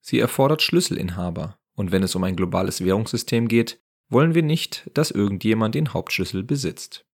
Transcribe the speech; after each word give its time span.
Sie 0.00 0.18
erfordert 0.18 0.62
Schlüsselinhaber. 0.62 1.58
Und 1.76 1.92
wenn 1.92 2.02
es 2.02 2.14
um 2.14 2.24
ein 2.24 2.36
globales 2.36 2.84
Währungssystem 2.84 3.48
geht, 3.48 3.82
wollen 4.08 4.34
wir 4.34 4.42
nicht, 4.42 4.90
dass 4.94 5.10
irgendjemand 5.10 5.74
den 5.74 5.92
Hauptschlüssel 5.92 6.42
besitzt. 6.42 7.06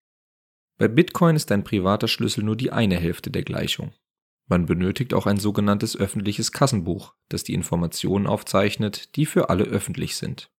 Bei 0.79 0.89
Bitcoin 0.89 1.37
ist 1.37 1.53
ein 1.53 1.65
privater 1.65 2.09
Schlüssel 2.09 2.43
nur 2.43 2.57
die 2.57 2.73
eine 2.73 2.97
Hälfte 2.97 3.31
der 3.31 3.43
Gleichung. 3.43 3.93
Man 4.49 4.67
benötigt 4.67 5.15
auch 5.15 5.27
ein 5.27 5.39
sogenanntes 5.39 5.97
öffentliches 5.97 6.53
Kassenbuch, 6.53 7.15
das 7.29 7.45
die 7.45 7.55
Informationen 7.55 8.27
aufzeichnet, 8.27 9.15
die 9.15 9.27
für 9.27 9.49
alle 9.49 9.65
öffentlich 9.65 10.17
sind. 10.17 10.51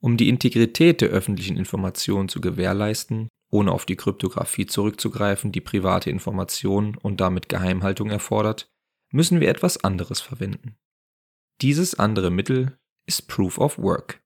Um 0.00 0.16
die 0.16 0.28
Integrität 0.28 1.00
der 1.00 1.08
öffentlichen 1.10 1.56
Informationen 1.56 2.28
zu 2.28 2.40
gewährleisten, 2.40 3.28
ohne 3.50 3.72
auf 3.72 3.86
die 3.86 3.96
Kryptographie 3.96 4.66
zurückzugreifen, 4.66 5.52
die 5.52 5.60
private 5.60 6.10
Informationen 6.10 6.96
und 6.96 7.20
damit 7.20 7.48
Geheimhaltung 7.48 8.10
erfordert, 8.10 8.70
müssen 9.10 9.40
wir 9.40 9.48
etwas 9.48 9.82
anderes 9.82 10.20
verwenden. 10.20 10.76
Dieses 11.60 11.98
andere 11.98 12.30
Mittel 12.30 12.78
ist 13.06 13.28
Proof 13.28 13.58
of 13.58 13.78
Work. 13.78 14.19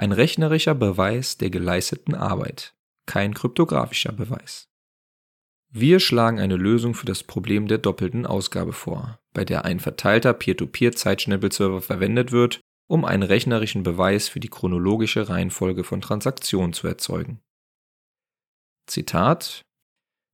Ein 0.00 0.12
rechnerischer 0.12 0.74
Beweis 0.74 1.36
der 1.36 1.50
geleisteten 1.50 2.14
Arbeit, 2.14 2.74
kein 3.04 3.34
kryptografischer 3.34 4.12
Beweis. 4.12 4.70
Wir 5.68 6.00
schlagen 6.00 6.40
eine 6.40 6.56
Lösung 6.56 6.94
für 6.94 7.04
das 7.04 7.22
Problem 7.22 7.68
der 7.68 7.76
doppelten 7.76 8.24
Ausgabe 8.24 8.72
vor, 8.72 9.20
bei 9.34 9.44
der 9.44 9.66
ein 9.66 9.78
verteilter 9.78 10.32
Peer-to-Peer-Zeitschnippelserver 10.32 11.82
verwendet 11.82 12.32
wird, 12.32 12.62
um 12.88 13.04
einen 13.04 13.22
rechnerischen 13.22 13.82
Beweis 13.82 14.30
für 14.30 14.40
die 14.40 14.48
chronologische 14.48 15.28
Reihenfolge 15.28 15.84
von 15.84 16.00
Transaktionen 16.00 16.72
zu 16.72 16.88
erzeugen. 16.88 17.42
Zitat 18.86 19.60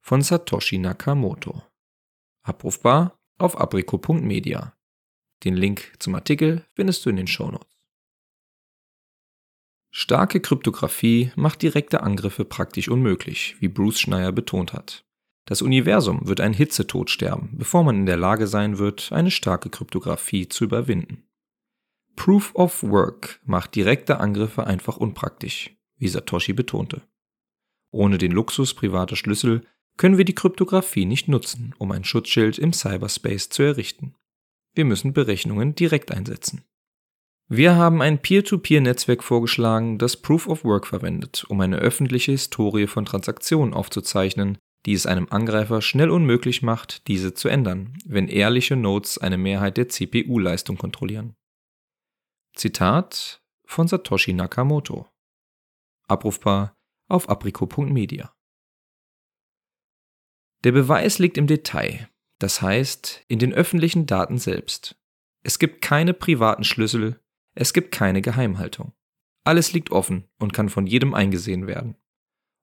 von 0.01 0.23
Satoshi 0.23 0.79
Nakamoto. 0.79 1.65
Abrufbar 2.45 3.19
auf 3.37 3.61
abrico.media. 3.61 4.77
Den 5.43 5.57
Link 5.57 5.93
zum 5.99 6.15
Artikel 6.15 6.65
findest 6.77 7.05
du 7.05 7.11
in 7.11 7.17
den 7.17 7.27
Shownotes. 7.27 7.76
Starke 9.99 10.41
Kryptographie 10.41 11.33
macht 11.37 11.63
direkte 11.63 12.03
Angriffe 12.03 12.45
praktisch 12.45 12.91
unmöglich, 12.91 13.57
wie 13.61 13.69
Bruce 13.69 13.99
Schneier 13.99 14.31
betont 14.31 14.75
hat. 14.75 15.07
Das 15.47 15.63
Universum 15.63 16.29
wird 16.29 16.43
ein 16.43 16.53
Hitzetod 16.53 17.09
sterben, 17.09 17.55
bevor 17.55 17.83
man 17.83 17.97
in 18.01 18.05
der 18.05 18.19
Lage 18.19 18.47
sein 18.47 18.77
wird, 18.77 19.11
eine 19.11 19.31
starke 19.31 19.71
Kryptographie 19.71 20.51
zu 20.51 20.65
überwinden. 20.65 21.23
Proof 22.15 22.55
of 22.55 22.83
Work 22.83 23.41
macht 23.47 23.75
direkte 23.75 24.21
Angriffe 24.21 24.67
einfach 24.67 24.99
unpraktisch, 24.99 25.75
wie 25.97 26.09
Satoshi 26.09 26.53
betonte. 26.53 27.01
Ohne 27.91 28.19
den 28.19 28.33
Luxus 28.33 28.75
privater 28.75 29.17
Schlüssel 29.17 29.65
können 29.97 30.19
wir 30.19 30.27
die 30.27 30.35
Kryptographie 30.35 31.07
nicht 31.07 31.27
nutzen, 31.27 31.75
um 31.79 31.91
ein 31.91 32.05
Schutzschild 32.05 32.59
im 32.59 32.75
Cyberspace 32.75 33.49
zu 33.49 33.63
errichten. 33.63 34.15
Wir 34.75 34.85
müssen 34.85 35.15
Berechnungen 35.15 35.75
direkt 35.75 36.13
einsetzen. 36.13 36.67
Wir 37.49 37.77
haben 37.77 38.03
ein 38.03 38.21
Peer-to-Peer-Netzwerk 38.21 39.23
vorgeschlagen, 39.23 39.99
das 39.99 40.17
Proof 40.17 40.49
of 40.49 40.65
Work 40.65 40.85
verwendet, 40.87 41.45
um 41.49 41.61
eine 41.61 41.77
öffentliche 41.77 42.33
Historie 42.33 42.89
von 42.89 43.05
Transaktionen 43.05 43.73
aufzuzeichnen, 43.73 44.59
die 44.85 44.95
es 44.95 45.07
einem 45.07 45.29
Angreifer 45.31 45.81
schnell 45.81 46.11
unmöglich 46.11 46.63
macht, 46.63 47.07
diese 47.07 47.35
zu 47.35 47.49
ändern, 47.49 47.97
wenn 48.05 48.27
ehrliche 48.27 48.75
Nodes 48.75 49.19
eine 49.19 49.39
Mehrheit 49.39 49.77
der 49.77 49.89
CPU-Leistung 49.89 50.77
kontrollieren. 50.77 51.37
Zitat 52.57 53.43
von 53.65 53.87
Satoshi 53.87 54.33
Nakamoto. 54.33 55.09
Abrufbar 56.09 56.75
auf 57.09 57.29
aprico.media. 57.29 58.33
Der 60.65 60.73
Beweis 60.73 61.21
liegt 61.21 61.39
im 61.39 61.47
Detail, 61.47 62.09
das 62.41 62.61
heißt 62.61 63.25
in 63.29 63.39
den 63.39 63.53
öffentlichen 63.53 64.07
Daten 64.07 64.39
selbst. 64.39 64.97
Es 65.45 65.61
gibt 65.61 65.81
keine 65.81 66.13
privaten 66.13 66.65
Schlüssel, 66.65 67.21
es 67.57 67.73
gibt 67.73 67.91
keine 67.91 68.23
Geheimhaltung. 68.23 68.93
Alles 69.45 69.73
liegt 69.73 69.91
offen 69.91 70.29
und 70.39 70.53
kann 70.53 70.69
von 70.69 70.87
jedem 70.87 71.15
eingesehen 71.15 71.67
werden. 71.67 71.97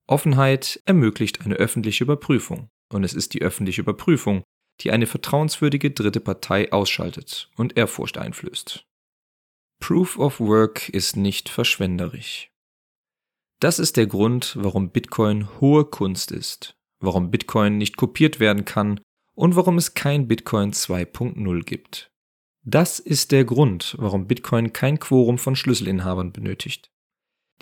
Offenheit 0.08 0.82
ermöglicht 0.86 1.42
eine 1.42 1.56
öffentliche 1.56 2.04
Überprüfung 2.04 2.70
und 2.90 3.04
es 3.04 3.14
ist 3.14 3.34
die 3.34 3.42
öffentliche 3.42 3.82
Überprüfung, 3.82 4.44
die 4.82 4.92
eine 4.92 5.08
vertrauenswürdige 5.08 5.92
dritte 5.92 6.20
Partei 6.20 6.72
ausschaltet 6.72 7.50
und 7.56 7.78
Ehrfurcht 7.78 8.18
einflößt. 8.18 8.86
Proof 9.80 10.18
of 10.18 10.40
Work 10.40 10.90
ist 10.90 11.16
nicht 11.16 11.50
verschwenderisch. 11.50 12.50
Das 13.60 13.80
ist 13.80 13.98
der 13.98 14.08
Grund, 14.08 14.58
warum 14.60 14.92
Bitcoin 14.92 15.60
hohe 15.60 15.86
Kunst 15.86 16.32
ist, 16.32 16.76
warum 17.00 17.32
Bitcoin 17.32 17.78
nicht 17.78 17.98
kopiert 17.98 18.40
werden 18.40 18.66
kann 18.66 19.00
und 19.36 19.56
warum 19.56 19.78
es 19.78 19.94
kein 19.94 20.28
Bitcoin 20.28 20.72
2.0 20.72 21.64
gibt. 21.64 22.13
Das 22.66 23.00
ist 23.00 23.32
der 23.32 23.44
Grund, 23.44 23.96
warum 24.00 24.28
Bitcoin 24.28 24.72
kein 24.72 25.00
Quorum 25.00 25.38
von 25.38 25.56
Schlüsselinhabern 25.56 26.32
benötigt. 26.32 26.92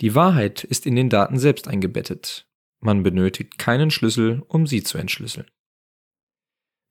Die 0.00 0.14
Wahrheit 0.14 0.62
ist 0.62 0.86
in 0.86 0.94
den 0.94 1.10
Daten 1.10 1.38
selbst 1.38 1.66
eingebettet. 1.66 2.48
Man 2.80 3.02
benötigt 3.02 3.58
keinen 3.58 3.90
Schlüssel, 3.90 4.42
um 4.48 4.66
sie 4.66 4.82
zu 4.82 4.98
entschlüsseln. 4.98 5.50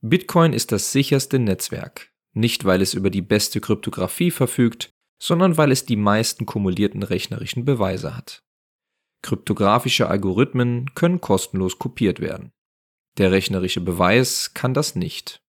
Bitcoin 0.02 0.52
ist 0.52 0.72
das 0.72 0.92
sicherste 0.92 1.40
Netzwerk, 1.40 2.12
nicht 2.34 2.66
weil 2.66 2.82
es 2.82 2.94
über 2.94 3.10
die 3.10 3.22
beste 3.22 3.62
Kryptographie 3.62 4.32
verfügt, 4.32 4.94
sondern 5.22 5.58
weil 5.58 5.72
es 5.72 5.86
die 5.86 5.96
meisten 5.96 6.46
kumulierten 6.46 7.04
rechnerischen 7.04 7.66
Beweise 7.66 8.18
hat. 8.18 8.44
Kryptografische 9.22 10.08
Algorithmen 10.10 10.96
können 10.96 11.22
kostenlos 11.22 11.78
kopiert 11.78 12.20
werden. 12.20 12.52
Der 13.18 13.32
rechnerische 13.32 13.82
Beweis 13.82 14.54
kann 14.54 14.74
das 14.74 14.96
nicht. 14.96 15.44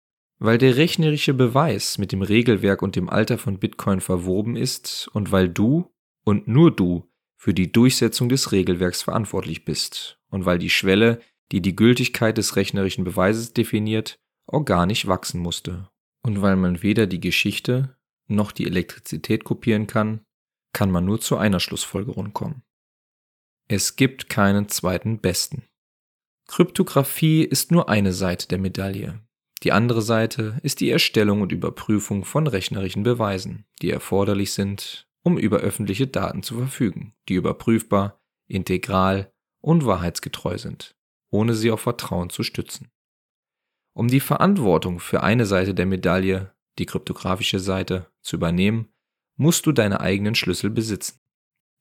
Weil 0.44 0.58
der 0.58 0.76
rechnerische 0.76 1.34
Beweis 1.34 1.98
mit 1.98 2.10
dem 2.10 2.20
Regelwerk 2.20 2.82
und 2.82 2.96
dem 2.96 3.08
Alter 3.08 3.38
von 3.38 3.60
Bitcoin 3.60 4.00
verwoben 4.00 4.56
ist 4.56 5.08
und 5.12 5.30
weil 5.30 5.48
du 5.48 5.94
und 6.24 6.48
nur 6.48 6.74
du 6.74 7.08
für 7.36 7.54
die 7.54 7.70
Durchsetzung 7.70 8.28
des 8.28 8.50
Regelwerks 8.50 9.02
verantwortlich 9.02 9.64
bist 9.64 10.18
und 10.30 10.44
weil 10.44 10.58
die 10.58 10.68
Schwelle, 10.68 11.20
die 11.52 11.62
die 11.62 11.76
Gültigkeit 11.76 12.38
des 12.38 12.56
rechnerischen 12.56 13.04
Beweises 13.04 13.52
definiert, 13.52 14.18
organisch 14.48 15.06
wachsen 15.06 15.40
musste. 15.40 15.88
Und 16.24 16.42
weil 16.42 16.56
man 16.56 16.82
weder 16.82 17.06
die 17.06 17.20
Geschichte 17.20 17.96
noch 18.26 18.50
die 18.50 18.66
Elektrizität 18.66 19.44
kopieren 19.44 19.86
kann, 19.86 20.24
kann 20.72 20.90
man 20.90 21.04
nur 21.04 21.20
zu 21.20 21.36
einer 21.36 21.60
Schlussfolgerung 21.60 22.32
kommen. 22.32 22.64
Es 23.68 23.94
gibt 23.94 24.28
keinen 24.28 24.68
zweiten 24.68 25.20
Besten. 25.20 25.62
Kryptographie 26.48 27.44
ist 27.44 27.70
nur 27.70 27.88
eine 27.88 28.12
Seite 28.12 28.48
der 28.48 28.58
Medaille. 28.58 29.20
Die 29.62 29.72
andere 29.72 30.02
Seite 30.02 30.58
ist 30.62 30.80
die 30.80 30.90
Erstellung 30.90 31.40
und 31.40 31.52
Überprüfung 31.52 32.24
von 32.24 32.46
rechnerischen 32.46 33.04
Beweisen, 33.04 33.64
die 33.80 33.90
erforderlich 33.90 34.52
sind, 34.52 35.08
um 35.22 35.38
über 35.38 35.58
öffentliche 35.58 36.08
Daten 36.08 36.42
zu 36.42 36.56
verfügen, 36.56 37.14
die 37.28 37.34
überprüfbar, 37.34 38.20
integral 38.48 39.32
und 39.60 39.86
wahrheitsgetreu 39.86 40.58
sind, 40.58 40.96
ohne 41.30 41.54
sie 41.54 41.70
auf 41.70 41.80
Vertrauen 41.80 42.30
zu 42.30 42.42
stützen. 42.42 42.90
Um 43.94 44.08
die 44.08 44.20
Verantwortung 44.20 44.98
für 44.98 45.22
eine 45.22 45.46
Seite 45.46 45.74
der 45.74 45.86
Medaille, 45.86 46.52
die 46.78 46.86
kryptografische 46.86 47.60
Seite, 47.60 48.10
zu 48.20 48.36
übernehmen, 48.36 48.88
musst 49.36 49.66
du 49.66 49.72
deine 49.72 50.00
eigenen 50.00 50.34
Schlüssel 50.34 50.70
besitzen. 50.70 51.20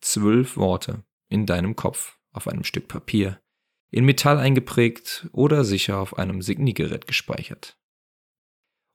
Zwölf 0.02 0.58
Worte 0.58 1.04
in 1.30 1.46
deinem 1.46 1.76
Kopf 1.76 2.20
auf 2.32 2.48
einem 2.48 2.64
Stück 2.64 2.88
Papier, 2.88 3.42
in 3.92 4.06
Metall 4.06 4.40
eingeprägt 4.40 5.30
oder 5.34 5.64
sicher 5.64 6.00
auf 6.00 6.18
einem 6.18 6.42
Signiegerät 6.42 7.06
gespeichert. 7.06 7.78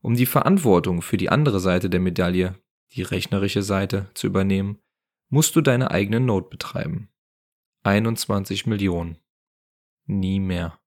Um 0.03 0.15
die 0.15 0.27
Verantwortung 0.27 1.03
für 1.03 1.17
die 1.17 1.29
andere 1.29 1.61
Seite 1.61 1.91
der 1.91 2.01
Medaille, 2.01 2.59
die 2.93 3.03
rechnerische 3.03 3.63
Seite, 3.63 4.11
zu 4.15 4.27
übernehmen, 4.27 4.79
musst 5.29 5.55
du 5.57 5.61
deine 5.61 5.91
eigene 5.91 6.21
Node 6.21 6.49
betreiben. 6.49 7.11
21 7.85 8.67
Millionen 8.67 9.19
Nie 10.09 10.39
mehr. 10.39 10.79